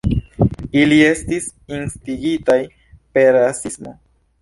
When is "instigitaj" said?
1.81-2.59